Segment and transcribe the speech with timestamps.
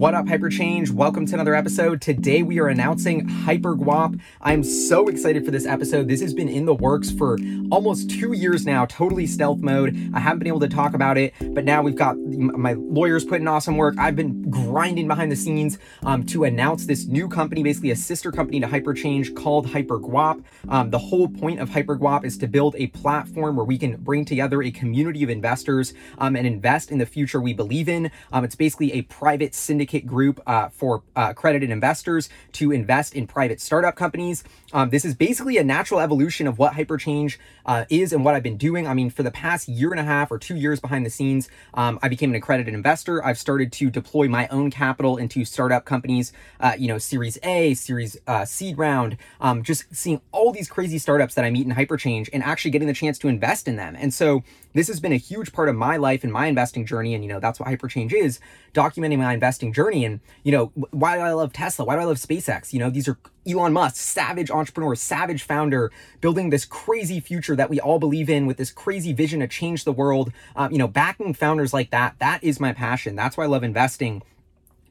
[0.00, 0.92] What up, Hyperchange?
[0.92, 2.00] Welcome to another episode.
[2.00, 4.18] Today we are announcing HyperGuap.
[4.40, 6.08] I'm so excited for this episode.
[6.08, 7.36] This has been in the works for
[7.70, 9.94] almost two years now, totally stealth mode.
[10.14, 13.46] I haven't been able to talk about it, but now we've got my lawyers putting
[13.46, 13.94] awesome work.
[13.98, 18.32] I've been grinding behind the scenes um, to announce this new company, basically a sister
[18.32, 20.42] company to Hyperchange called HyperGuap.
[20.70, 24.24] Um, the whole point of HyperGuap is to build a platform where we can bring
[24.24, 28.10] together a community of investors um, and invest in the future we believe in.
[28.32, 33.14] Um, it's basically a private syndicate syndicate group uh, for uh, accredited investors to invest
[33.14, 34.44] in private startup companies.
[34.72, 38.42] Um, this is basically a natural evolution of what Hyperchange uh, is and what I've
[38.42, 38.86] been doing.
[38.86, 41.48] I mean, for the past year and a half or two years behind the scenes,
[41.74, 43.24] um, I became an accredited investor.
[43.24, 47.74] I've started to deploy my own capital into startup companies, uh, you know, Series A,
[47.74, 51.74] Series uh, Seed round, um, just seeing all these crazy startups that I meet in
[51.74, 53.96] Hyperchange and actually getting the chance to invest in them.
[53.98, 57.14] And so this has been a huge part of my life and my investing journey.
[57.14, 58.40] And, you know, that's what Hyperchange is
[58.74, 60.04] documenting my investing journey.
[60.04, 61.84] And, you know, why do I love Tesla?
[61.84, 62.72] Why do I love SpaceX?
[62.72, 67.70] You know, these are Elon Musk, savage entrepreneur, savage founder, building this crazy future that
[67.70, 70.32] we all believe in with this crazy vision to change the world.
[70.54, 73.16] Um, you know, backing founders like that, that is my passion.
[73.16, 74.22] That's why I love investing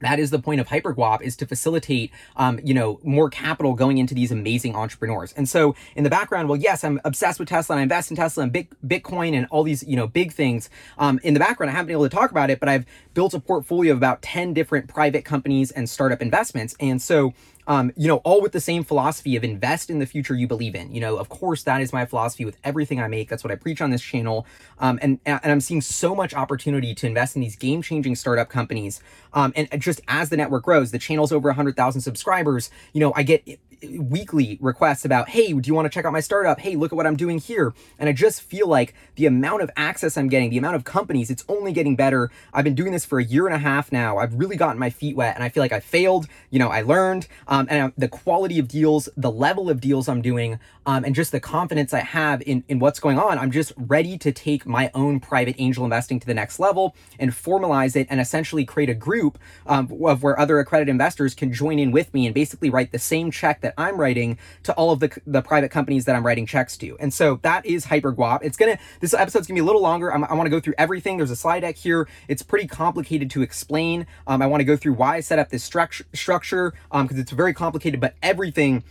[0.02, 3.98] that is the point of hyperguap is to facilitate um, you know more capital going
[3.98, 5.34] into these amazing entrepreneurs.
[5.34, 8.18] And so in the background well yes i'm obsessed with tesla and i invest in
[8.18, 10.70] tesla and bitcoin and all these you know big things.
[10.98, 13.34] Um, in the background i haven't been able to talk about it but i've built
[13.34, 16.76] a portfolio of about 10 different private companies and startup investments.
[16.80, 17.34] And so
[17.70, 20.74] um, you know, all with the same philosophy of invest in the future you believe
[20.74, 20.92] in.
[20.92, 23.30] You know, of course, that is my philosophy with everything I make.
[23.30, 24.48] That's what I preach on this channel.
[24.80, 28.50] Um, and, and I'm seeing so much opportunity to invest in these game changing startup
[28.50, 29.02] companies.
[29.34, 32.72] Um, and just as the network grows, the channel's over 100,000 subscribers.
[32.94, 33.48] You know, I get
[33.84, 36.60] weekly requests about, hey, do you want to check out my startup?
[36.60, 37.74] Hey, look at what I'm doing here.
[37.98, 41.30] And I just feel like the amount of access I'm getting, the amount of companies,
[41.30, 42.32] it's only getting better.
[42.54, 44.18] I've been doing this for a year and a half now.
[44.18, 46.28] I've really gotten my feet wet and I feel like I failed.
[46.50, 47.28] You know, I learned.
[47.48, 51.32] Um, and the quality of deals, the level of deals I'm doing, um, and just
[51.32, 54.90] the confidence I have in, in what's going on, I'm just ready to take my
[54.96, 58.96] own private angel investing to the next level and formalize it and essentially create a
[58.96, 62.92] group um, of where other accredited investors can join in with me and basically write
[62.92, 66.26] the same check that I'm writing to all of the, the private companies that I'm
[66.26, 66.98] writing checks to.
[67.00, 68.40] And so that is HyperGuap.
[68.42, 70.12] It's going to, this episode's going to be a little longer.
[70.12, 71.18] I'm, i want to go through everything.
[71.18, 72.08] There's a slide deck here.
[72.28, 74.08] It's pretty complicated to explain.
[74.26, 77.20] Um, I want to go through why I set up this structure, structure because um,
[77.20, 78.84] it's very complicated, but everything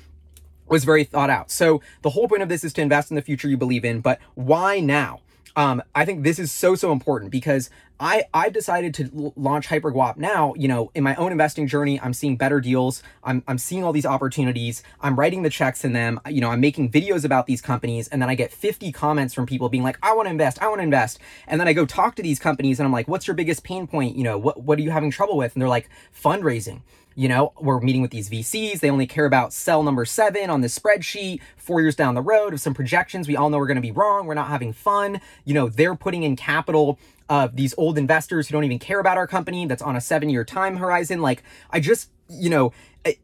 [0.69, 1.51] was very thought out.
[1.51, 4.01] So the whole point of this is to invest in the future you believe in,
[4.01, 5.21] but why now?
[5.57, 7.71] Um, I think this is so so important because
[8.01, 10.55] I I've decided to l- launch HyperGuap now.
[10.57, 13.03] You know, in my own investing journey, I'm seeing better deals.
[13.25, 14.83] I'm I'm seeing all these opportunities.
[15.01, 16.21] I'm writing the checks in them.
[16.29, 19.47] You know, I'm making videos about these companies, and then I get 50 comments from
[19.47, 20.63] people being like, "I want to invest.
[20.63, 23.09] I want to invest." And then I go talk to these companies, and I'm like,
[23.09, 24.17] "What's your biggest pain point?
[24.17, 26.83] You know, what what are you having trouble with?" And they're like, "Fundraising."
[27.19, 28.79] You know, we're meeting with these VCs.
[28.79, 32.53] They only care about cell number seven on the spreadsheet four years down the road
[32.55, 33.27] of some projections.
[33.27, 34.27] We all know we're going to be wrong.
[34.27, 35.21] We're not having fun.
[35.45, 36.97] You know, they're putting in capital
[37.29, 40.29] of these old investors who don't even care about our company that's on a seven
[40.29, 41.21] year time horizon.
[41.21, 42.73] Like, I just, you know,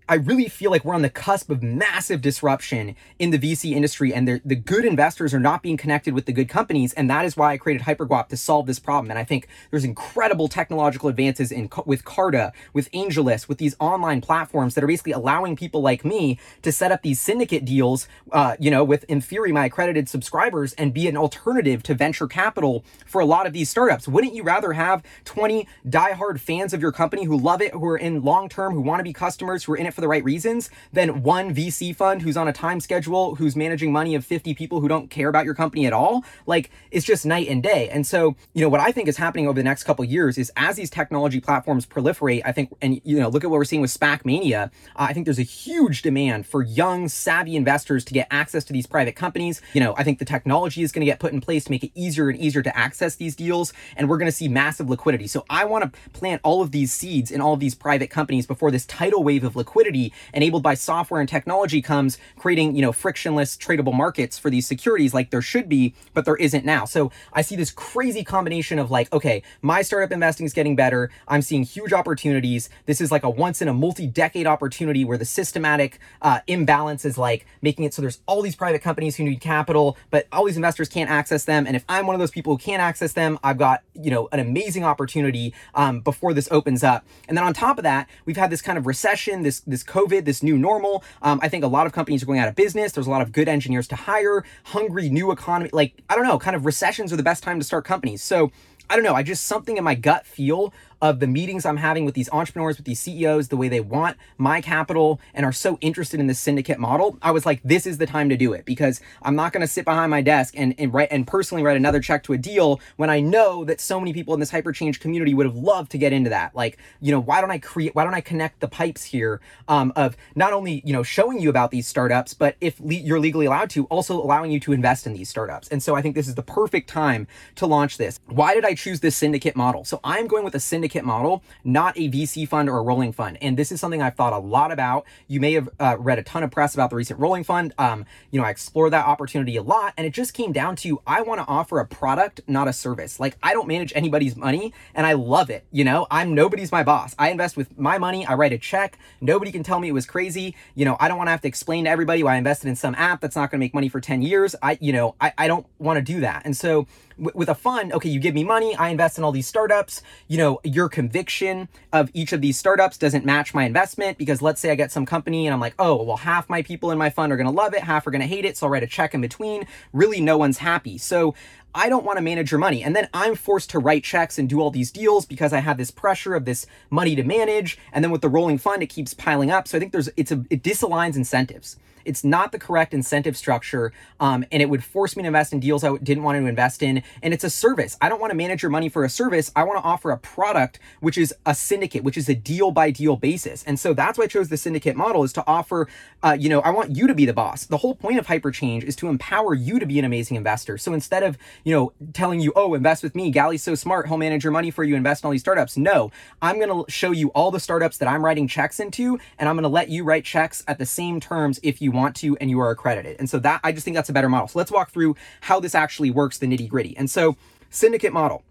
[0.08, 4.14] I, really feel like we're on the cusp of massive disruption in the VC industry,
[4.14, 7.36] and the good investors are not being connected with the good companies, and that is
[7.36, 9.10] why I created HyperGuap to solve this problem.
[9.10, 14.20] And I think there's incredible technological advances in with Carta, with AngelList, with these online
[14.20, 18.56] platforms that are basically allowing people like me to set up these syndicate deals, uh,
[18.58, 22.84] you know, with in theory my accredited subscribers, and be an alternative to venture capital
[23.06, 24.06] for a lot of these startups.
[24.06, 27.98] Wouldn't you rather have 20 diehard fans of your company who love it, who are
[27.98, 30.24] in long term, who want to be customers, who are in it for the right
[30.24, 34.54] reasons than one VC fund who's on a time schedule, who's managing money of 50
[34.54, 36.24] people who don't care about your company at all.
[36.46, 37.88] Like it's just night and day.
[37.88, 40.52] And so, you know, what I think is happening over the next couple years is
[40.56, 43.82] as these technology platforms proliferate, I think, and you know, look at what we're seeing
[43.82, 44.70] with SPAC mania.
[44.96, 48.72] Uh, I think there's a huge demand for young, savvy investors to get access to
[48.72, 49.60] these private companies.
[49.72, 51.84] You know, I think the technology is going to get put in place to make
[51.84, 55.26] it easier and easier to access these deals, and we're going to see massive liquidity.
[55.26, 58.46] So I want to plant all of these seeds in all of these private companies
[58.46, 62.92] before this tidal wave of liquidity enabled by software and technology comes creating, you know,
[62.92, 66.84] frictionless tradable markets for these securities like there should be, but there isn't now.
[66.84, 71.10] So I see this crazy combination of like, okay, my startup investing is getting better.
[71.26, 72.68] I'm seeing huge opportunities.
[72.86, 77.16] This is like a once in a multi-decade opportunity where the systematic uh, imbalance is
[77.16, 80.56] like making it so there's all these private companies who need capital, but all these
[80.56, 81.66] investors can't access them.
[81.66, 84.28] And if I'm one of those people who can't access them, I've got, you know,
[84.32, 87.06] an amazing opportunity um, before this opens up.
[87.28, 90.24] And then on top of that, we've had this kind of recession, this this COVID,
[90.24, 91.04] this new normal.
[91.22, 92.92] Um, I think a lot of companies are going out of business.
[92.92, 95.70] There's a lot of good engineers to hire, hungry new economy.
[95.72, 98.22] Like, I don't know, kind of recessions are the best time to start companies.
[98.22, 98.50] So,
[98.90, 99.14] I don't know.
[99.14, 102.76] I just something in my gut feel of the meetings I'm having with these entrepreneurs,
[102.76, 106.38] with these CEOs, the way they want my capital and are so interested in this
[106.38, 109.52] syndicate model, I was like, this is the time to do it because I'm not
[109.52, 112.32] going to sit behind my desk and, and write and personally write another check to
[112.32, 115.56] a deal when I know that so many people in this hyperchange community would have
[115.56, 116.54] loved to get into that.
[116.54, 119.92] Like, you know, why don't I create, why don't I connect the pipes here um,
[119.96, 123.46] of not only, you know, showing you about these startups, but if le- you're legally
[123.46, 125.68] allowed to, also allowing you to invest in these startups.
[125.68, 127.26] And so I think this is the perfect time
[127.56, 128.20] to launch this.
[128.26, 129.84] Why did I choose this syndicate model?
[129.84, 133.38] So I'm going with a syndicate model, not a VC fund or a rolling fund.
[133.40, 135.04] And this is something I've thought a lot about.
[135.26, 137.72] You may have uh, read a ton of press about the recent rolling fund.
[137.78, 141.00] Um, you know, I explored that opportunity a lot and it just came down to
[141.06, 143.18] I want to offer a product, not a service.
[143.18, 145.64] Like I don't manage anybody's money and I love it.
[145.72, 147.14] You know, I'm nobody's my boss.
[147.18, 148.26] I invest with my money.
[148.26, 148.98] I write a check.
[149.20, 150.54] Nobody can tell me it was crazy.
[150.74, 152.76] You know, I don't want to have to explain to everybody why I invested in
[152.76, 154.54] some app that's not going to make money for 10 years.
[154.62, 156.42] I, you know, I, I don't want to do that.
[156.44, 159.46] And so with a fund, okay, you give me money, I invest in all these
[159.46, 160.02] startups.
[160.28, 164.60] You know, your conviction of each of these startups doesn't match my investment because let's
[164.60, 167.10] say I get some company and I'm like, oh, well, half my people in my
[167.10, 168.56] fund are going to love it, half are going to hate it.
[168.56, 169.66] So I'll write a check in between.
[169.92, 170.98] Really, no one's happy.
[170.98, 171.34] So
[171.74, 172.82] I don't want to manage your money.
[172.82, 175.76] And then I'm forced to write checks and do all these deals because I have
[175.76, 177.78] this pressure of this money to manage.
[177.92, 179.66] And then with the rolling fund, it keeps piling up.
[179.66, 181.76] So I think there's, it's a, it disaligns incentives.
[182.04, 183.92] It's not the correct incentive structure.
[184.20, 186.82] Um, and it would force me to invest in deals I didn't want to invest
[186.82, 187.02] in.
[187.22, 187.96] And it's a service.
[188.00, 189.50] I don't want to manage your money for a service.
[189.56, 192.90] I want to offer a product, which is a syndicate, which is a deal by
[192.90, 193.64] deal basis.
[193.64, 195.88] And so that's why I chose the syndicate model is to offer,
[196.22, 197.64] uh, you know, I want you to be the boss.
[197.64, 200.78] The whole point of Hyperchange is to empower you to be an amazing investor.
[200.78, 203.30] So instead of, you know, telling you, oh, invest with me.
[203.30, 204.06] Gally's so smart.
[204.06, 205.76] He'll manage your money for you, invest in all these startups.
[205.76, 209.48] No, I'm going to show you all the startups that I'm writing checks into, and
[209.48, 212.36] I'm going to let you write checks at the same terms if you want to
[212.36, 213.16] and you are accredited.
[213.18, 214.48] And so that, I just think that's a better model.
[214.48, 216.96] So let's walk through how this actually works, the nitty gritty.
[216.96, 217.36] And so,
[217.70, 218.44] syndicate model.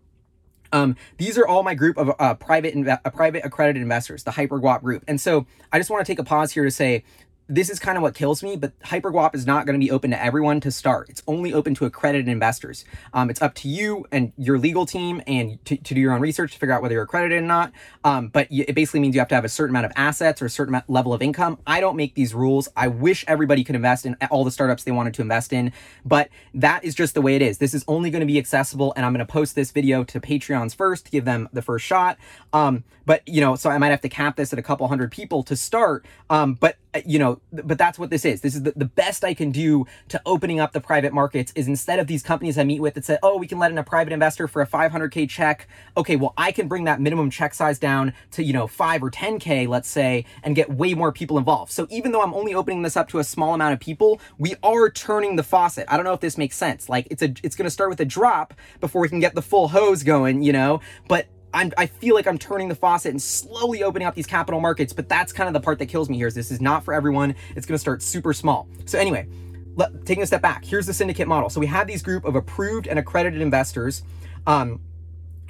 [0.73, 4.31] Um, these are all my group of uh, private, inve- uh, private accredited investors, the
[4.31, 5.03] HyperGuap group.
[5.07, 7.03] And so I just want to take a pause here to say
[7.47, 10.11] this is kind of what kills me, but HyperGuap is not going to be open
[10.11, 11.09] to everyone to start.
[11.09, 12.85] It's only open to accredited investors.
[13.13, 16.21] Um, it's up to you and your legal team and to, to, do your own
[16.21, 17.71] research to figure out whether you're accredited or not.
[18.03, 20.45] Um, but it basically means you have to have a certain amount of assets or
[20.45, 21.59] a certain level of income.
[21.67, 22.69] I don't make these rules.
[22.75, 25.73] I wish everybody could invest in all the startups they wanted to invest in,
[26.05, 27.57] but that is just the way it is.
[27.57, 30.19] This is only going to be accessible, and I'm going to post this video to
[30.19, 32.17] Patreons first to give them the first shot.
[32.53, 35.11] Um, but you know, so I might have to cap this at a couple hundred
[35.11, 36.05] people to start.
[36.29, 38.41] Um, but uh, you know, but that's what this is.
[38.41, 41.67] This is the, the best I can do to opening up the private markets is
[41.67, 43.83] instead of these companies I meet with that say, oh, we can let in a
[43.83, 45.67] private investor for a 500K check.
[45.97, 49.11] Okay, well, I can bring that minimum check size down to, you know, five or
[49.11, 51.71] 10K, let's say, and get way more people involved.
[51.71, 54.55] So even though I'm only opening this up to a small amount of people, we
[54.63, 55.85] are turning the faucet.
[55.87, 56.89] I don't know if this makes sense.
[56.89, 59.41] Like it's a, it's going to start with a drop before we can get the
[59.41, 63.21] full hose going, you know, but I'm, I feel like I'm turning the faucet and
[63.21, 66.17] slowly opening up these capital markets, but that's kind of the part that kills me
[66.17, 67.35] here is this is not for everyone.
[67.55, 68.67] It's going to start super small.
[68.85, 69.27] So anyway,
[69.75, 71.49] let, taking a step back, here's the syndicate model.
[71.49, 74.03] So we have these group of approved and accredited investors.
[74.47, 74.81] Um,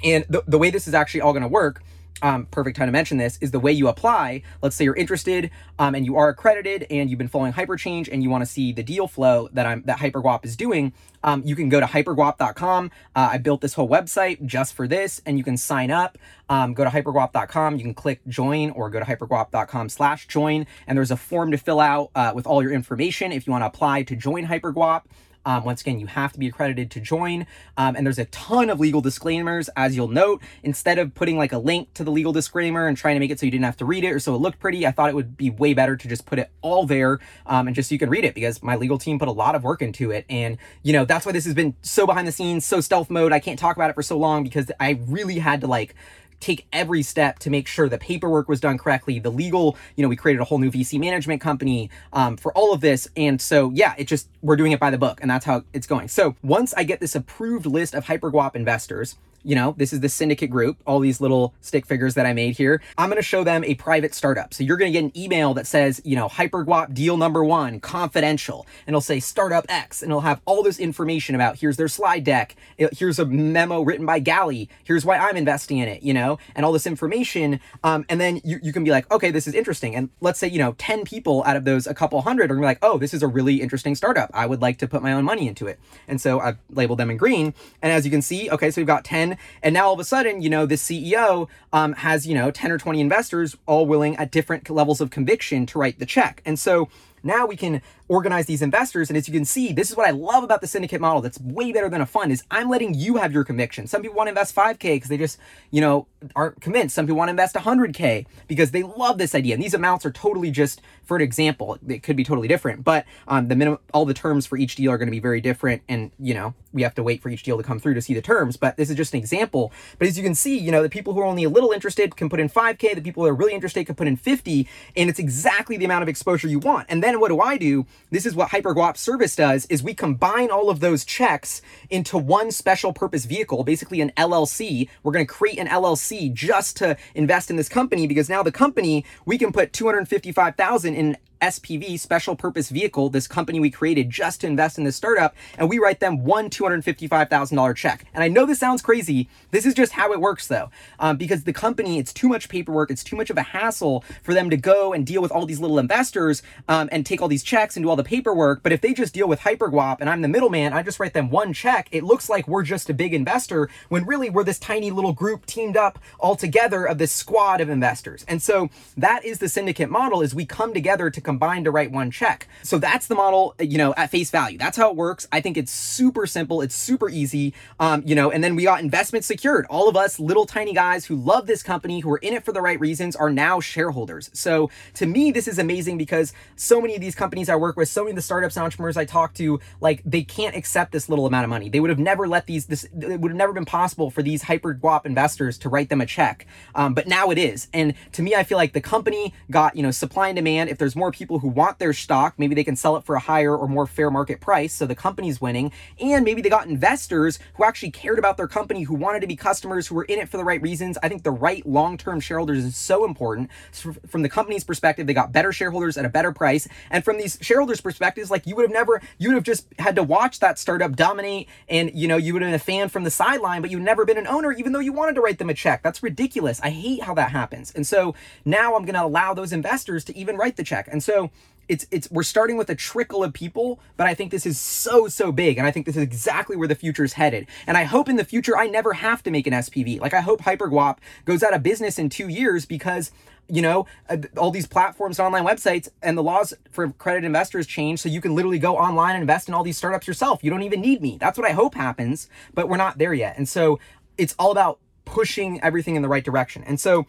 [0.02, 1.82] and the, the way this is actually all going to work
[2.22, 4.42] um, perfect time to mention this is the way you apply.
[4.62, 8.22] Let's say you're interested um, and you are accredited and you've been following Hyperchange and
[8.22, 10.92] you want to see the deal flow that I'm that HyperGuap is doing.
[11.24, 12.90] Um, you can go to hyperguap.com.
[13.16, 16.18] Uh, I built this whole website just for this, and you can sign up.
[16.50, 17.76] Um, go to hyperguap.com.
[17.76, 20.66] You can click join or go to hyperguap.com slash join.
[20.86, 23.62] And there's a form to fill out uh, with all your information if you want
[23.62, 25.02] to apply to join HyperGuap.
[25.46, 27.46] Um, once again, you have to be accredited to join.
[27.76, 30.42] Um, and there's a ton of legal disclaimers, as you'll note.
[30.62, 33.38] Instead of putting like a link to the legal disclaimer and trying to make it
[33.40, 35.14] so you didn't have to read it or so it looked pretty, I thought it
[35.14, 37.98] would be way better to just put it all there um, and just so you
[37.98, 40.24] can read it because my legal team put a lot of work into it.
[40.28, 43.32] And, you know, that's why this has been so behind the scenes, so stealth mode.
[43.32, 45.94] I can't talk about it for so long because I really had to like
[46.40, 49.18] take every step to make sure the paperwork was done correctly.
[49.18, 52.72] The legal, you know, we created a whole new VC management company um, for all
[52.72, 53.08] of this.
[53.16, 55.86] And so, yeah, it just, we're doing it by the book and that's how it's
[55.86, 56.08] going.
[56.08, 60.08] So once I get this approved list of HyperGuap investors, you know, this is the
[60.08, 62.82] syndicate group, all these little stick figures that I made here.
[62.98, 64.54] I'm going to show them a private startup.
[64.54, 67.80] So you're going to get an email that says, you know, HyperGuap deal number one,
[67.80, 68.66] confidential.
[68.86, 72.24] And it'll say startup X and it'll have all this information about here's their slide
[72.24, 72.56] deck.
[72.76, 74.68] Here's a memo written by Gally.
[74.84, 77.60] Here's why I'm investing in it, you know, and all this information.
[77.82, 79.94] Um, and then you, you can be like, okay, this is interesting.
[79.94, 82.60] And let's say, you know, 10 people out of those, a couple hundred are gonna
[82.60, 84.30] be like, oh, this is a really interesting startup.
[84.32, 85.78] I would like to put my own money into it.
[86.08, 87.54] And so I've labeled them in green.
[87.82, 90.04] And as you can see, okay, so we've got 10 and now all of a
[90.04, 94.16] sudden, you know, this CEO um, has, you know, 10 or 20 investors all willing
[94.16, 96.42] at different levels of conviction to write the check.
[96.44, 96.88] And so
[97.24, 99.08] now we can organize these investors.
[99.08, 101.40] And as you can see, this is what I love about the syndicate model that's
[101.40, 103.86] way better than a fund is I'm letting you have your conviction.
[103.86, 105.38] Some people want to invest 5K because they just,
[105.70, 106.94] you know, aren't convinced.
[106.94, 109.54] Some people want to invest 100K because they love this idea.
[109.54, 111.78] And these amounts are totally just for an example.
[111.88, 114.90] It could be totally different, but um, the minimum, all the terms for each deal
[114.90, 115.82] are going to be very different.
[115.88, 118.14] And, you know, we have to wait for each deal to come through to see
[118.14, 118.56] the terms.
[118.56, 119.72] But this is just an example.
[119.98, 122.16] But as you can see, you know, the people who are only a little interested
[122.16, 122.94] can put in 5K.
[122.94, 124.68] The people who are really interested can put in 50.
[124.96, 126.86] And it's exactly the amount of exposure you want.
[126.88, 127.86] And then what do I do?
[128.10, 132.50] This is what HyperGuap service does is we combine all of those checks into one
[132.50, 134.88] special purpose vehicle, basically an LLC.
[135.02, 138.52] We're going to create an LLC just to invest in this company because now the
[138.52, 144.40] company, we can put 255,000 in SPV, special purpose vehicle, this company we created just
[144.40, 148.06] to invest in this startup, and we write them one $255,000 check.
[148.14, 149.28] And I know this sounds crazy.
[149.50, 152.90] This is just how it works though, um, because the company, it's too much paperwork,
[152.90, 155.60] it's too much of a hassle for them to go and deal with all these
[155.60, 158.62] little investors um, and take all these checks and do all the paperwork.
[158.62, 161.30] But if they just deal with HyperGuap and I'm the middleman, I just write them
[161.30, 164.90] one check, it looks like we're just a big investor when really we're this tiny
[164.90, 168.24] little group teamed up all together of this squad of investors.
[168.28, 171.90] And so that is the syndicate model is we come together to combine to write
[171.90, 172.46] one check.
[172.62, 174.56] So that's the model, you know, at face value.
[174.56, 175.26] That's how it works.
[175.32, 176.62] I think it's super simple.
[176.62, 177.54] It's super easy.
[177.80, 179.66] Um, you know, and then we got investment secured.
[179.68, 182.52] All of us little tiny guys who love this company, who are in it for
[182.52, 184.30] the right reasons, are now shareholders.
[184.32, 187.88] So to me, this is amazing because so many of these companies I work with,
[187.88, 191.08] so many of the startups and entrepreneurs I talk to, like they can't accept this
[191.08, 191.68] little amount of money.
[191.68, 194.42] They would have never let these, this, it would have never been possible for these
[194.42, 196.46] hyper guap investors to write them a check.
[196.76, 197.66] Um, but now it is.
[197.72, 200.70] And to me, I feel like the company got, you know, supply and demand.
[200.70, 203.20] If there's more people who want their stock, maybe they can sell it for a
[203.20, 204.74] higher or more fair market price.
[204.74, 205.72] So the company's winning.
[206.00, 209.36] And maybe they got investors who actually cared about their company, who wanted to be
[209.36, 210.98] customers, who were in it for the right reasons.
[211.02, 213.50] I think the right long term shareholders is so important.
[213.72, 216.68] So from the company's perspective, they got better shareholders at a better price.
[216.90, 219.94] And from these shareholders' perspectives, like you would have never, you would have just had
[219.96, 223.04] to watch that startup dominate and, you know, you would have been a fan from
[223.04, 225.50] the sideline, but you've never been an owner, even though you wanted to write them
[225.50, 225.82] a check.
[225.82, 226.60] That's ridiculous.
[226.62, 227.72] I hate how that happens.
[227.74, 230.88] And so now I'm going to allow those investors to even write the check.
[230.90, 231.30] And so
[231.68, 235.08] it's it's we're starting with a trickle of people, but I think this is so
[235.08, 237.46] so big, and I think this is exactly where the future is headed.
[237.66, 240.00] And I hope in the future I never have to make an SPV.
[240.00, 243.10] Like I hope HyperGuap goes out of business in two years because
[243.48, 247.66] you know uh, all these platforms and online websites and the laws for credit investors
[247.66, 250.48] change so you can literally go online and invest in all these startups yourself you
[250.50, 253.46] don't even need me that's what i hope happens but we're not there yet and
[253.46, 253.78] so
[254.16, 257.06] it's all about pushing everything in the right direction and so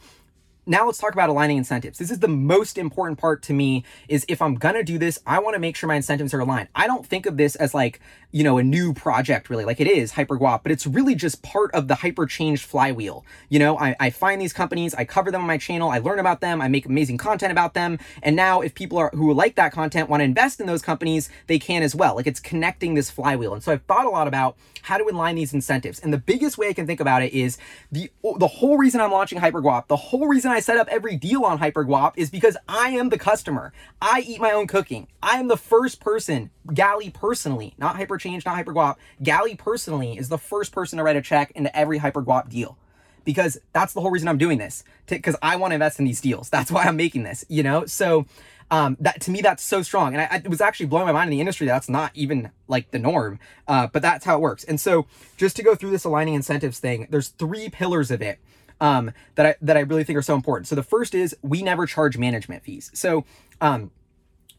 [0.65, 2.00] now let's talk about aligning incentives.
[2.00, 5.19] This is the most important part to me is if I'm going to do this,
[5.25, 6.69] I want to make sure my incentives are aligned.
[6.75, 8.00] I don't think of this as like,
[8.31, 11.74] you know, a new project really, like it is HyperGuap, but it's really just part
[11.74, 13.25] of the hyper change flywheel.
[13.50, 16.19] You know, I, I find these companies, I cover them on my channel, I learn
[16.19, 18.00] about them, I make amazing content about them.
[18.24, 21.29] And now if people are who like that content want to invest in those companies,
[21.48, 22.15] they can as well.
[22.15, 23.53] Like it's connecting this flywheel.
[23.53, 26.00] And so I've thought a lot about how to align these incentives.
[26.00, 27.57] And the biggest way I can think about it is
[27.91, 31.43] the the whole reason I'm launching HyperGuap, the whole reason I set up every deal
[31.43, 33.74] on HyperGuap is because I am the customer.
[34.01, 35.07] I eat my own cooking.
[35.21, 38.95] I am the first person, Gally personally, not Hyperchange, not HyperGuap.
[39.21, 42.77] Gally personally is the first person to write a check into every HyperGuap deal
[43.25, 46.21] because that's the whole reason I'm doing this because I want to invest in these
[46.21, 46.50] deals.
[46.50, 47.85] That's why I'm making this, you know?
[47.85, 48.25] So
[48.71, 50.13] um, that to me, that's so strong.
[50.13, 51.67] And I, I, it was actually blowing my mind in the industry.
[51.67, 54.63] That's not even like the norm, uh, but that's how it works.
[54.63, 58.39] And so just to go through this aligning incentives thing, there's three pillars of it
[58.82, 60.67] um, that I that I really think are so important.
[60.67, 62.91] So the first is we never charge management fees.
[62.94, 63.25] So
[63.62, 63.91] um,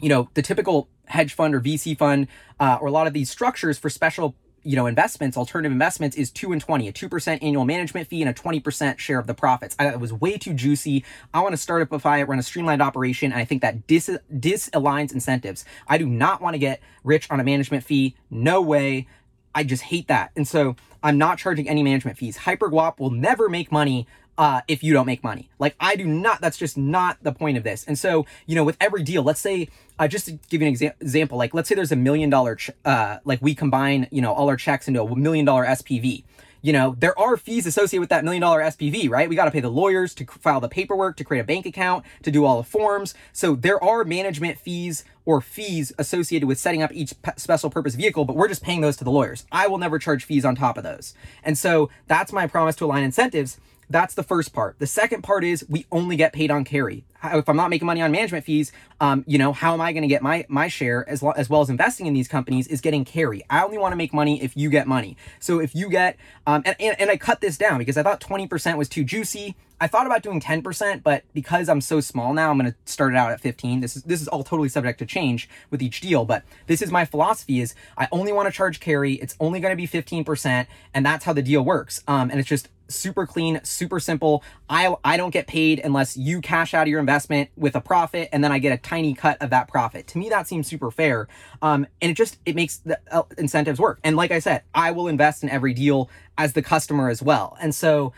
[0.00, 3.30] you know the typical hedge fund or VC fund uh, or a lot of these
[3.30, 7.64] structures for special you know investments alternative investments is 2 and 20 a 2% annual
[7.64, 9.76] management fee and a 20% share of the profits.
[9.78, 11.04] I, it was way too juicy.
[11.32, 14.10] I want to start upify it run a streamlined operation and i think that dis
[14.32, 15.64] disaligns incentives.
[15.86, 18.16] I do not want to get rich on a management fee.
[18.30, 19.06] No way.
[19.54, 20.32] I just hate that.
[20.36, 22.36] And so I'm not charging any management fees.
[22.36, 25.48] HyperGuap will never make money uh, if you don't make money.
[25.60, 27.84] Like I do not, that's just not the point of this.
[27.84, 29.68] And so, you know, with every deal, let's say,
[30.00, 32.56] uh, just to give you an exa- example, like let's say there's a million dollar,
[32.56, 36.24] ch- uh, like we combine, you know, all our checks into a million dollar SPV
[36.62, 39.28] you know, there are fees associated with that million dollar SPV, right?
[39.28, 42.04] We got to pay the lawyers to file the paperwork, to create a bank account,
[42.22, 43.14] to do all the forms.
[43.32, 48.24] So there are management fees or fees associated with setting up each special purpose vehicle,
[48.24, 49.44] but we're just paying those to the lawyers.
[49.50, 51.14] I will never charge fees on top of those.
[51.42, 53.58] And so that's my promise to align incentives.
[53.88, 54.78] That's the first part.
[54.78, 57.04] The second part is we only get paid on carry.
[57.22, 60.02] If I'm not making money on management fees, um, you know, how am I going
[60.02, 62.80] to get my my share as, lo- as well as investing in these companies is
[62.80, 63.42] getting carry.
[63.48, 65.16] I only want to make money if you get money.
[65.40, 66.16] So if you get,
[66.46, 69.56] um, and, and, and I cut this down because I thought 20% was too juicy.
[69.80, 73.12] I thought about doing 10%, but because I'm so small now, I'm going to start
[73.12, 73.80] it out at 15.
[73.80, 76.90] This is this is all totally subject to change with each deal, but this is
[76.90, 79.14] my philosophy is I only want to charge carry.
[79.14, 82.02] It's only going to be 15%, and that's how the deal works.
[82.08, 84.42] Um, and it's just super clean, super simple.
[84.68, 88.28] I I don't get paid unless you cash out of your investment with a profit,
[88.32, 90.06] and then I get a tiny cut of that profit.
[90.08, 91.28] To me, that seems super fair,
[91.62, 94.00] um, and it just it makes the uh, incentives work.
[94.04, 97.56] And like I said, I will invest in every deal as the customer as well,
[97.60, 98.12] and so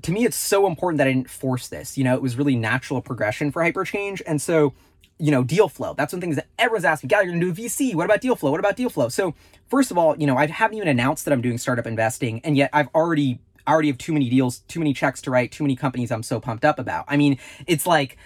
[0.00, 1.98] to me, it's so important that I didn't force this.
[1.98, 4.72] You know, it was really natural progression for Hyperchange, and so
[5.18, 5.94] you know, deal flow.
[5.94, 7.08] That's one thing that everyone's asking.
[7.08, 7.94] Gal, you're gonna do a VC.
[7.94, 8.50] What about deal flow?
[8.50, 9.08] What about deal flow?
[9.08, 9.34] So
[9.68, 12.56] first of all, you know, I haven't even announced that I'm doing startup investing, and
[12.56, 15.64] yet I've already I already have too many deals, too many checks to write, too
[15.64, 17.04] many companies I'm so pumped up about.
[17.08, 18.16] I mean, it's like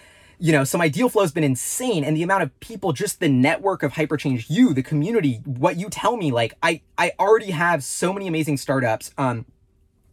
[0.42, 3.20] you know, so my deal flow has been insane, and the amount of people, just
[3.20, 7.50] the network of Hyperchange, you, the community, what you tell me, like I, I already
[7.50, 9.12] have so many amazing startups.
[9.18, 9.44] Um,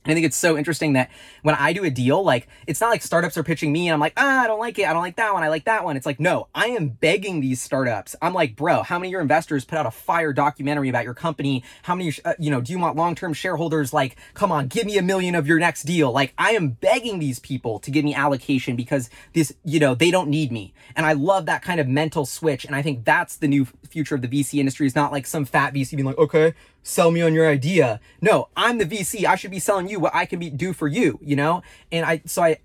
[0.08, 1.10] I think it's so interesting that
[1.44, 4.00] when I do a deal, like it's not like startups are pitching me and I'm
[4.00, 4.88] like, ah, I don't like it.
[4.88, 5.44] I don't like that one.
[5.44, 5.98] I like that one.
[5.98, 8.16] It's like, no, I am begging these startups.
[8.22, 11.14] I'm like, bro, how many of your investors put out a fire documentary about your
[11.14, 11.64] company?
[11.84, 13.94] How many, uh, you know, do you want long-term shareholders?
[13.94, 16.12] Like, come on, give me a million of your next deal.
[16.12, 20.12] Like I am begging these people to give me allocation because this, you know, they
[20.12, 20.74] don't need me.
[20.96, 22.66] And I love that kind of mental switch.
[22.66, 25.46] And I think that's the new future of the VC industry is not like some
[25.46, 26.54] fat VC being like, okay,
[26.88, 28.00] sell me on your idea.
[28.22, 29.25] No, I'm the VC.
[29.25, 31.62] I should be selling you what I can be do for you, you know?
[31.91, 32.58] And I so I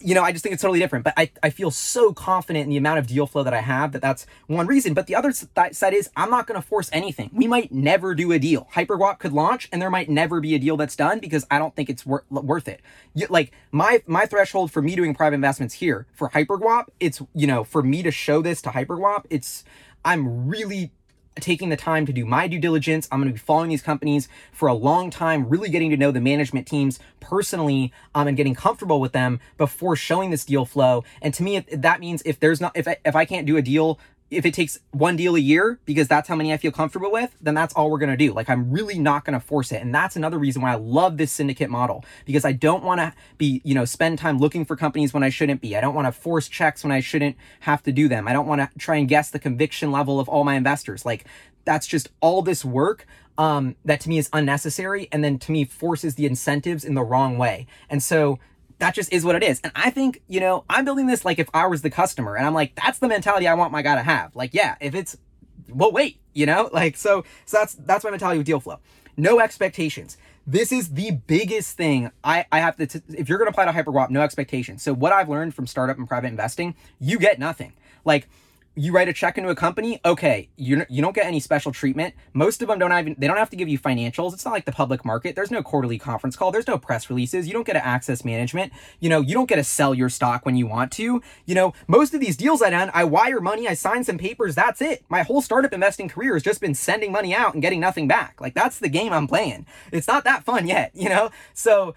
[0.00, 1.04] you know, I just think it's totally different.
[1.04, 3.92] But I, I feel so confident in the amount of deal flow that I have
[3.92, 4.94] that that's one reason.
[4.94, 7.30] But the other side is I'm not going to force anything.
[7.32, 8.68] We might never do a deal.
[8.74, 11.76] Hyperguap could launch and there might never be a deal that's done because I don't
[11.76, 12.80] think it's wor- worth it.
[13.14, 17.46] You, like my my threshold for me doing private investments here for Hyperguap, it's you
[17.46, 19.64] know for me to show this to Hyperguap, it's
[20.04, 20.92] I'm really
[21.40, 23.08] taking the time to do my due diligence.
[23.10, 26.10] I'm going to be following these companies for a long time, really getting to know
[26.10, 31.04] the management teams personally um, and getting comfortable with them before showing this deal flow.
[31.22, 33.62] And to me, that means if there's not, if I, if I can't do a
[33.62, 33.98] deal
[34.30, 37.34] if it takes one deal a year because that's how many I feel comfortable with,
[37.40, 38.32] then that's all we're going to do.
[38.32, 39.82] Like I'm really not going to force it.
[39.82, 43.12] And that's another reason why I love this syndicate model because I don't want to
[43.38, 45.76] be, you know, spend time looking for companies when I shouldn't be.
[45.76, 48.28] I don't want to force checks when I shouldn't have to do them.
[48.28, 51.04] I don't want to try and guess the conviction level of all my investors.
[51.04, 51.24] Like
[51.64, 55.64] that's just all this work um, that to me is unnecessary and then to me
[55.64, 57.66] forces the incentives in the wrong way.
[57.88, 58.38] And so
[58.80, 59.60] that just is what it is.
[59.62, 62.46] And I think, you know, I'm building this like if I was the customer and
[62.46, 64.34] I'm like, that's the mentality I want my guy to have.
[64.34, 65.16] Like, yeah, if it's,
[65.68, 68.78] well, wait, you know, like, so, so that's, that's my mentality with deal flow.
[69.16, 70.16] No expectations.
[70.46, 73.66] This is the biggest thing I, I have to, t- if you're going to apply
[73.66, 74.82] to Hyperguap, no expectations.
[74.82, 77.74] So what I've learned from startup and private investing, you get nothing.
[78.04, 78.28] Like,
[78.76, 82.14] you write a check into a company, okay, you you don't get any special treatment.
[82.32, 84.32] Most of them don't even they don't have to give you financials.
[84.32, 85.34] It's not like the public market.
[85.34, 86.52] There's no quarterly conference call.
[86.52, 87.48] There's no press releases.
[87.48, 88.72] You don't get to access management.
[89.00, 91.20] You know, you don't get to sell your stock when you want to.
[91.46, 94.54] You know, most of these deals I done, I wire money, I sign some papers,
[94.54, 95.04] that's it.
[95.08, 98.40] My whole startup investing career has just been sending money out and getting nothing back.
[98.40, 99.66] Like that's the game I'm playing.
[99.90, 101.30] It's not that fun yet, you know?
[101.54, 101.94] So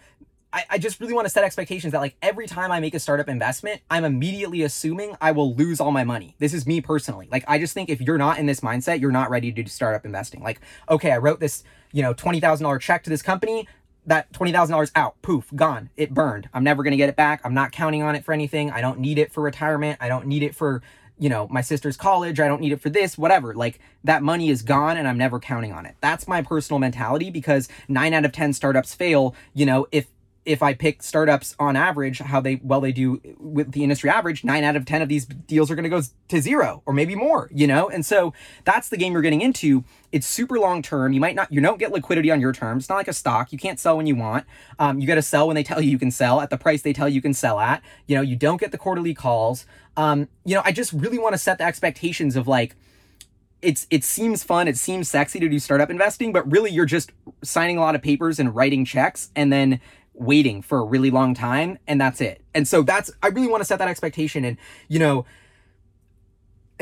[0.53, 2.99] I, I just really want to set expectations that like every time I make a
[2.99, 6.35] startup investment, I'm immediately assuming I will lose all my money.
[6.37, 7.27] This is me personally.
[7.31, 9.67] Like I just think if you're not in this mindset, you're not ready to do
[9.67, 10.43] startup investing.
[10.43, 13.67] Like, okay, I wrote this, you know, $20,000 check to this company
[14.05, 15.89] that $20,000 out, poof, gone.
[15.97, 16.49] It burned.
[16.53, 17.41] I'm never going to get it back.
[17.43, 18.69] I'm not counting on it for anything.
[18.69, 19.97] I don't need it for retirement.
[20.01, 20.81] I don't need it for,
[21.17, 22.39] you know, my sister's college.
[22.39, 23.55] I don't need it for this, whatever.
[23.55, 25.95] Like that money is gone and I'm never counting on it.
[26.01, 30.07] That's my personal mentality because 9 out of 10 startups fail, you know, if
[30.45, 34.43] if I pick startups on average, how they well they do with the industry average,
[34.43, 37.15] nine out of ten of these deals are going to go to zero or maybe
[37.15, 37.89] more, you know.
[37.89, 38.33] And so
[38.65, 39.83] that's the game you're getting into.
[40.11, 41.13] It's super long term.
[41.13, 42.83] You might not, you don't get liquidity on your terms.
[42.83, 43.51] It's not like a stock.
[43.51, 44.45] You can't sell when you want.
[44.79, 46.81] Um, you got to sell when they tell you you can sell at the price
[46.81, 47.81] they tell you can sell at.
[48.07, 49.65] You know, you don't get the quarterly calls.
[49.95, 52.75] Um, you know, I just really want to set the expectations of like
[53.61, 57.11] it's it seems fun, it seems sexy to do startup investing, but really you're just
[57.43, 59.79] signing a lot of papers and writing checks and then
[60.13, 62.41] waiting for a really long time and that's it.
[62.53, 65.25] And so that's I really want to set that expectation and you know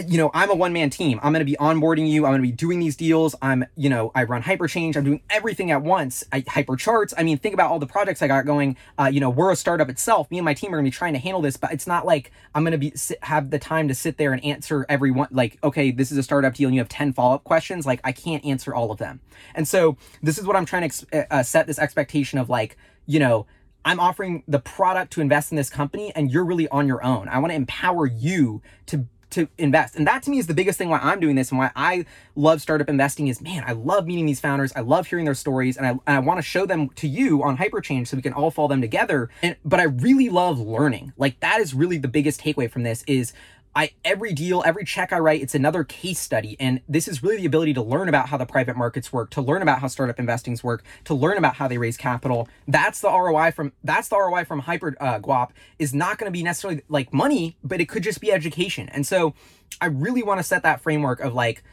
[0.08, 1.20] you know, I'm a one man team.
[1.22, 2.26] I'm going to be onboarding you.
[2.26, 3.36] I'm going to be doing these deals.
[3.41, 4.96] I'm, you know, I run Hyperchange.
[4.96, 6.24] I'm doing everything at once.
[6.32, 7.13] I Hypercharts.
[7.17, 8.78] I mean, think about all the projects I got going.
[8.98, 10.32] Uh, you know, we're a startup itself.
[10.32, 12.06] Me and my team are going to be trying to handle this, but it's not
[12.06, 15.28] like I'm going to be have the time to sit there and answer everyone.
[15.32, 17.86] Like, okay, this is a startup deal, and you have ten follow up questions.
[17.86, 19.20] Like, I can't answer all of them.
[19.56, 22.78] And so this is what I'm trying to uh, set this expectation of like,
[23.12, 23.45] you know,
[23.84, 27.28] I'm offering the product to invest in this company and you're really on your own.
[27.28, 29.95] I want to empower you to to invest.
[29.95, 32.06] And that to me is the biggest thing why I'm doing this and why I
[32.36, 34.74] love startup investing is man, I love meeting these founders.
[34.76, 37.41] I love hearing their stories and I, and I want to show them to you
[37.41, 39.30] on Hyperchange so we can all follow them together.
[39.41, 41.13] And but I really love learning.
[41.17, 43.34] Like that is really the biggest takeaway from this is
[43.75, 46.57] I every deal, every check I write, it's another case study.
[46.60, 49.41] And this is really the ability to learn about how the private markets work, to
[49.41, 52.49] learn about how startup investings work, to learn about how they raise capital.
[52.67, 56.38] That's the ROI from that's the ROI from Hyper uh, Guap is not going to
[56.38, 58.89] be necessarily like money, but it could just be education.
[58.89, 59.34] And so
[59.79, 61.63] I really want to set that framework of like,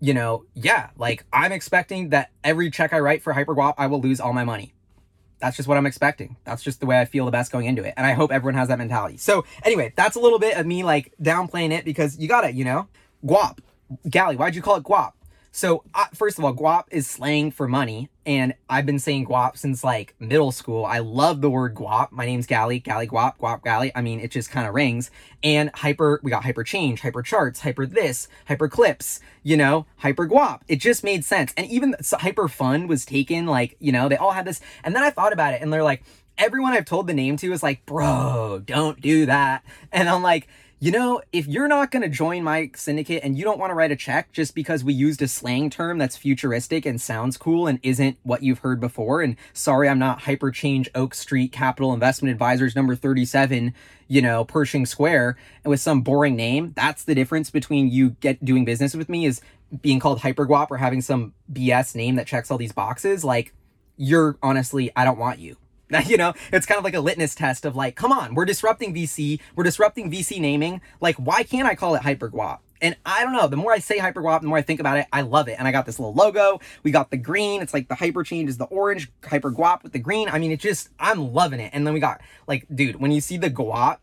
[0.00, 3.86] you know, yeah, like I'm expecting that every check I write for Hyper Guap, I
[3.86, 4.74] will lose all my money
[5.38, 6.36] that's just what I'm expecting.
[6.44, 7.94] That's just the way I feel the best going into it.
[7.96, 9.16] And I hope everyone has that mentality.
[9.16, 12.54] So anyway, that's a little bit of me like downplaying it because you got it,
[12.54, 12.88] you know?
[13.24, 13.58] Guap.
[14.08, 15.12] Galley, why'd you call it guap?
[15.50, 19.56] So, uh, first of all, guap is slang for money, and I've been saying guap
[19.56, 20.84] since like middle school.
[20.84, 22.12] I love the word guap.
[22.12, 23.90] My name's Galley, Galley guap, guap Galley.
[23.94, 25.10] I mean, it just kind of rings.
[25.42, 30.28] And hyper, we got hyper change, hyper charts, hyper this, hyper clips, you know, hyper
[30.28, 30.60] guap.
[30.68, 31.52] It just made sense.
[31.56, 34.60] And even hyper fun was taken, like, you know, they all had this.
[34.84, 36.02] And then I thought about it, and they're like,
[36.36, 39.64] everyone I've told the name to is like, bro, don't do that.
[39.92, 40.46] And I'm like,
[40.80, 43.74] you know, if you're not going to join my syndicate and you don't want to
[43.74, 47.66] write a check just because we used a slang term that's futuristic and sounds cool
[47.66, 52.30] and isn't what you've heard before, and sorry, I'm not Hyperchange Oak Street Capital Investment
[52.30, 53.74] Advisors number 37,
[54.06, 58.44] you know, Pershing Square, and with some boring name, that's the difference between you get
[58.44, 59.40] doing business with me is
[59.82, 63.24] being called Hyperguap or having some BS name that checks all these boxes.
[63.24, 63.52] Like,
[63.96, 65.56] you're honestly, I don't want you.
[66.06, 68.94] you know, it's kind of like a litmus test of like, come on, we're disrupting
[68.94, 70.80] VC, we're disrupting VC naming.
[71.00, 72.58] Like, why can't I call it hyperguap?
[72.80, 75.06] And I don't know, the more I say hyperguap, the more I think about it,
[75.12, 75.56] I love it.
[75.58, 76.60] And I got this little logo.
[76.82, 77.60] We got the green.
[77.60, 80.28] It's like the hyper change is the orange, hyperguap with the green.
[80.28, 81.70] I mean, it just, I'm loving it.
[81.72, 83.98] And then we got like, dude, when you see the guap,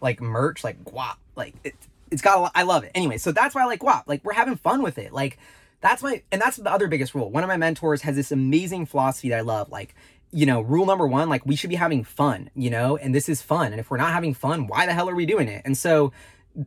[0.00, 1.74] like merch, like guap, like it,
[2.10, 2.90] it's got, a, I love it.
[2.94, 4.02] Anyway, so that's why I like guap.
[4.06, 5.12] Like, we're having fun with it.
[5.12, 5.38] Like,
[5.80, 7.30] that's my, and that's the other biggest rule.
[7.30, 9.70] One of my mentors has this amazing philosophy that I love.
[9.70, 9.94] Like,
[10.30, 13.28] you know, rule number one, like we should be having fun, you know, and this
[13.28, 13.72] is fun.
[13.72, 15.62] And if we're not having fun, why the hell are we doing it?
[15.64, 16.12] And so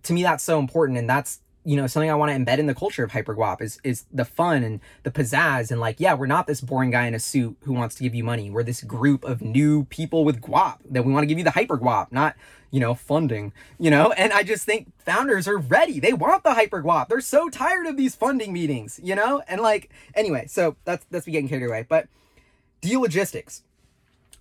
[0.04, 0.98] to me, that's so important.
[0.98, 3.80] And that's, you know, something I want to embed in the culture of hyperguap is
[3.84, 7.14] is the fun and the pizzazz and like, yeah, we're not this boring guy in
[7.14, 8.50] a suit who wants to give you money.
[8.50, 11.52] We're this group of new people with guap that we want to give you the
[11.52, 12.36] hyperguap, not,
[12.72, 14.12] you know, funding, you know?
[14.14, 16.00] And I just think founders are ready.
[16.00, 17.10] They want the hyperguap.
[17.10, 19.44] They're so tired of these funding meetings, you know?
[19.48, 21.86] And like, anyway, so that's that's me getting carried away.
[21.88, 22.08] But
[22.82, 23.64] Deal logistics.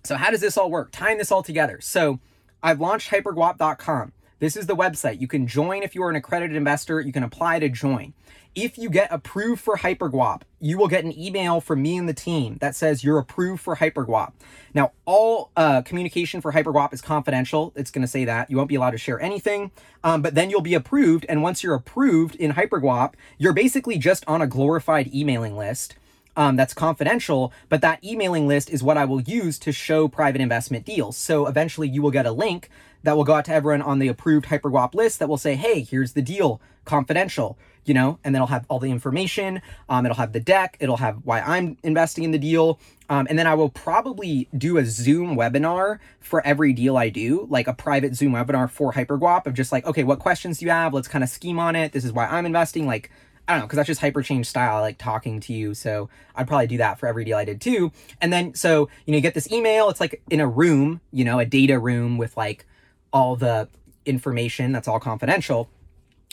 [0.03, 0.89] So how does this all work?
[0.91, 1.79] Tying this all together.
[1.79, 2.19] So
[2.63, 4.13] I've launched hyperguap.com.
[4.39, 5.21] This is the website.
[5.21, 6.99] You can join if you are an accredited investor.
[6.99, 8.13] You can apply to join.
[8.55, 12.13] If you get approved for Hyperguap, you will get an email from me and the
[12.13, 14.33] team that says you're approved for Hyperguap.
[14.73, 17.71] Now, all uh, communication for Hyperguap is confidential.
[17.77, 18.51] It's going to say that.
[18.51, 19.71] You won't be allowed to share anything,
[20.03, 21.25] um, but then you'll be approved.
[21.29, 25.95] And once you're approved in Hyperguap, you're basically just on a glorified emailing list
[26.35, 30.41] um, that's confidential, but that emailing list is what I will use to show private
[30.41, 31.17] investment deals.
[31.17, 32.69] So eventually you will get a link
[33.03, 35.81] that will go out to everyone on the approved HyperGuap list that will say, hey,
[35.81, 39.61] here's the deal, confidential, you know, and then I'll have all the information.
[39.89, 42.79] Um, it'll have the deck, it'll have why I'm investing in the deal.
[43.09, 47.47] Um, and then I will probably do a Zoom webinar for every deal I do,
[47.49, 50.71] like a private Zoom webinar for HyperGuap of just like, okay, what questions do you
[50.71, 50.93] have?
[50.93, 51.91] Let's kind of scheme on it.
[51.91, 52.85] This is why I'm investing.
[52.85, 53.11] Like,
[53.51, 54.81] I don't know, because that's just hyperchange style.
[54.81, 55.73] Like talking to you.
[55.73, 57.91] So I'd probably do that for every deal I did too.
[58.21, 59.89] And then, so, you know, you get this email.
[59.89, 62.65] It's like in a room, you know, a data room with like
[63.11, 63.67] all the
[64.05, 65.69] information that's all confidential.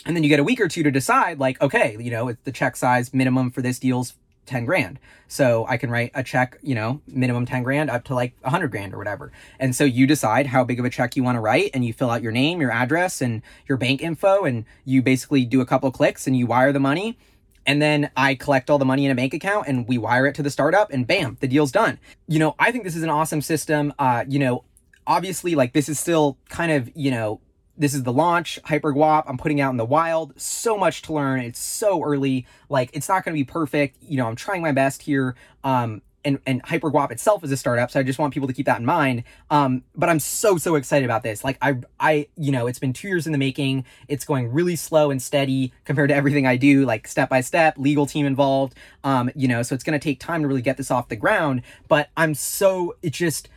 [0.05, 2.53] And then you get a week or two to decide, like, okay, you know, the
[2.53, 4.13] check size minimum for this deal's
[4.49, 4.99] 10 grand.
[5.27, 8.69] So I can write a check, you know, minimum 10 grand up to like 100
[8.69, 9.31] grand or whatever.
[9.59, 11.93] And so you decide how big of a check you want to write and you
[11.93, 14.43] fill out your name, your address, and your bank info.
[14.43, 17.17] And you basically do a couple clicks and you wire the money.
[17.65, 20.33] And then I collect all the money in a bank account and we wire it
[20.35, 21.99] to the startup and bam, the deal's done.
[22.27, 23.93] You know, I think this is an awesome system.
[23.99, 24.63] Uh, you know,
[25.05, 27.39] obviously, like this is still kind of, you know,
[27.79, 29.23] this is the launch, Hyper Guap.
[29.25, 30.39] I'm putting out in the wild.
[30.39, 31.39] So much to learn.
[31.39, 32.45] It's so early.
[32.67, 33.97] Like, it's not going to be perfect.
[34.01, 35.35] You know, I'm trying my best here.
[35.63, 38.53] Um, and, and Hyper Guap itself is a startup, so I just want people to
[38.53, 39.23] keep that in mind.
[39.49, 41.43] Um, but I'm so so excited about this.
[41.45, 43.85] Like I I you know it's been two years in the making.
[44.09, 47.77] It's going really slow and steady compared to everything I do, like step by step,
[47.77, 48.75] legal team involved.
[49.03, 51.15] Um, you know, so it's going to take time to really get this off the
[51.15, 51.61] ground.
[51.87, 53.47] But I'm so it just,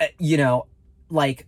[0.00, 0.66] uh, you know,
[1.10, 1.46] like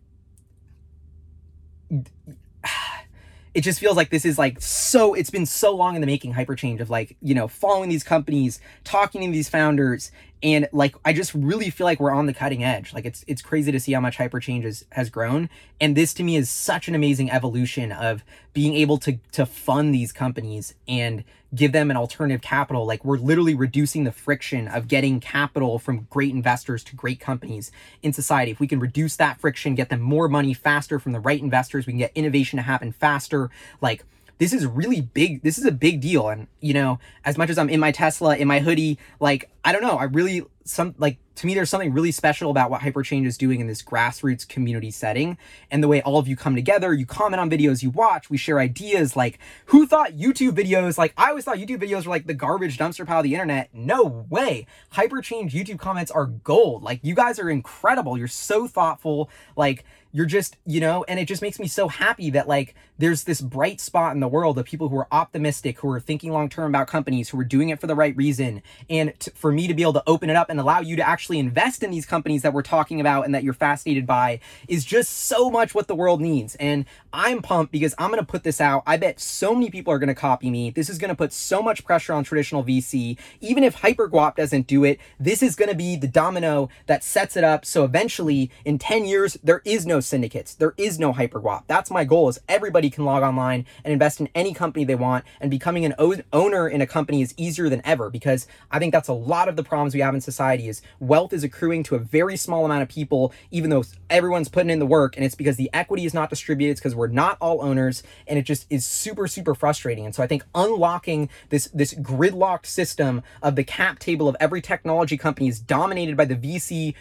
[3.54, 6.34] it just feels like this is like so it's been so long in the making
[6.34, 10.10] hyperchange of like you know following these companies talking to these founders
[10.42, 12.92] and like I just really feel like we're on the cutting edge.
[12.94, 15.50] Like it's it's crazy to see how much hyperchange has, has grown.
[15.80, 19.94] And this to me is such an amazing evolution of being able to to fund
[19.94, 21.24] these companies and
[21.54, 22.86] give them an alternative capital.
[22.86, 27.72] Like we're literally reducing the friction of getting capital from great investors to great companies
[28.02, 28.50] in society.
[28.50, 31.86] If we can reduce that friction, get them more money faster from the right investors,
[31.86, 33.50] we can get innovation to happen faster.
[33.80, 34.04] Like
[34.40, 35.42] this is really big.
[35.42, 36.30] This is a big deal.
[36.30, 39.70] And, you know, as much as I'm in my Tesla, in my hoodie, like, I
[39.70, 43.26] don't know, I really, some, like, to me, there's something really special about what Hyperchange
[43.26, 45.36] is doing in this grassroots community setting
[45.70, 48.38] and the way all of you come together, you comment on videos you watch, we
[48.38, 49.14] share ideas.
[49.14, 52.78] Like, who thought YouTube videos, like, I always thought YouTube videos were like the garbage
[52.78, 53.68] dumpster pile of the internet.
[53.74, 54.66] No way.
[54.94, 56.82] Hyperchange YouTube comments are gold.
[56.82, 58.16] Like, you guys are incredible.
[58.16, 59.28] You're so thoughtful.
[59.54, 63.24] Like, you're just, you know, and it just makes me so happy that like there's
[63.24, 66.50] this bright spot in the world of people who are optimistic, who are thinking long
[66.50, 68.62] term about companies, who are doing it for the right reason.
[68.90, 71.08] And t- for me to be able to open it up and allow you to
[71.08, 74.84] actually invest in these companies that we're talking about and that you're fascinated by is
[74.84, 76.56] just so much what the world needs.
[76.56, 78.82] And I'm pumped because I'm going to put this out.
[78.86, 80.68] I bet so many people are going to copy me.
[80.68, 83.16] This is going to put so much pressure on traditional VC.
[83.40, 87.34] Even if HyperGuap doesn't do it, this is going to be the domino that sets
[87.34, 87.64] it up.
[87.64, 90.54] So eventually in 10 years, there is no syndicates.
[90.54, 91.62] There is no hyperguap.
[91.66, 95.24] That's my goal is everybody can log online and invest in any company they want
[95.40, 95.94] and becoming an
[96.32, 99.56] owner in a company is easier than ever because I think that's a lot of
[99.56, 102.82] the problems we have in society is wealth is accruing to a very small amount
[102.82, 106.14] of people even though everyone's putting in the work and it's because the equity is
[106.14, 110.04] not distributed it's because we're not all owners and it just is super super frustrating
[110.04, 114.60] and so I think unlocking this this gridlocked system of the cap table of every
[114.60, 116.94] technology company is dominated by the VC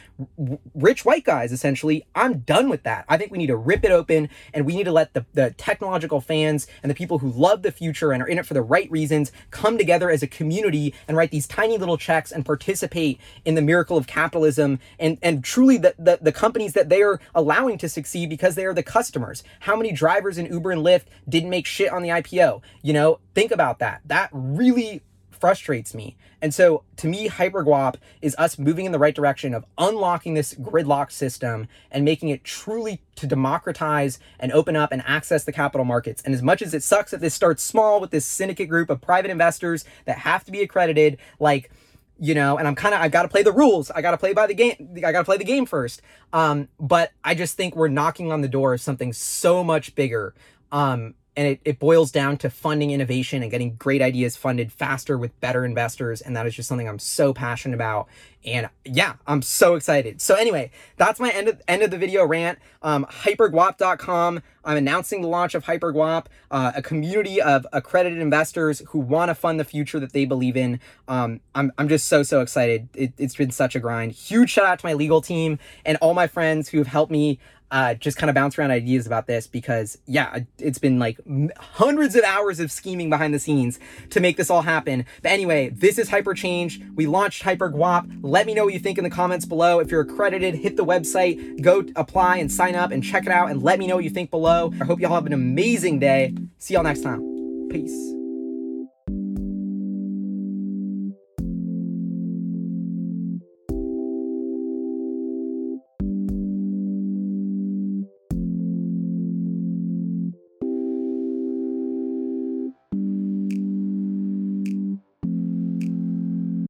[0.73, 3.05] rich white guys essentially I'm done with that.
[3.07, 5.51] I think we need to rip it open and we need to let the, the
[5.79, 8.61] technological fans and the people who love the future and are in it for the
[8.61, 13.17] right reasons come together as a community and write these tiny little checks and participate
[13.45, 17.21] in the miracle of capitalism and, and truly the, the, the companies that they are
[17.33, 19.41] allowing to succeed because they are the customers.
[19.61, 22.61] How many drivers in Uber and Lyft didn't make shit on the IPO?
[22.81, 24.01] You know, think about that.
[24.03, 25.01] That really
[25.39, 26.15] frustrates me.
[26.41, 30.53] And so to me, HyperGuap is us moving in the right direction of unlocking this
[30.53, 35.85] gridlock system and making it truly to democratize and open up and access the capital
[35.85, 36.21] markets.
[36.23, 39.01] And as much as it sucks that this starts small with this syndicate group of
[39.01, 41.71] private investors that have to be accredited, like,
[42.19, 43.91] you know, and I'm kind of, I've got to play the rules.
[43.91, 44.93] I got to play by the game.
[44.97, 46.01] I got to play the game first.
[46.33, 50.33] Um, but I just think we're knocking on the door of something so much bigger.
[50.71, 55.17] Um, and it, it boils down to funding innovation and getting great ideas funded faster
[55.17, 58.07] with better investors and that is just something i'm so passionate about.
[58.45, 60.21] And yeah i'm so excited.
[60.21, 62.59] So anyway that's my end of end of the video rant.
[62.81, 68.99] Um, hyperguap.com i'm announcing the launch of hyperguap uh, a community of accredited investors who
[68.99, 70.79] want to fund the future that they believe in.
[71.07, 72.89] Um, I'm, I'm just so so excited.
[72.93, 74.13] It, it's been such a grind.
[74.13, 77.39] Huge shout out to my legal team and all my friends who have helped me
[77.71, 81.19] uh, just kind of bounce around ideas about this because, yeah, it's been like
[81.57, 83.79] hundreds of hours of scheming behind the scenes
[84.09, 85.05] to make this all happen.
[85.21, 86.95] But anyway, this is Hyperchange.
[86.95, 88.19] We launched HyperGuap.
[88.21, 89.79] Let me know what you think in the comments below.
[89.79, 93.51] If you're accredited, hit the website, go apply and sign up and check it out
[93.51, 94.73] and let me know what you think below.
[94.81, 96.35] I hope y'all have an amazing day.
[96.57, 97.67] See y'all next time.
[97.69, 98.18] Peace.